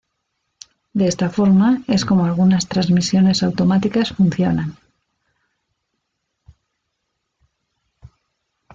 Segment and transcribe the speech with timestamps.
[0.93, 4.75] De esta forma es como algunas transmisiones automáticas funcionan.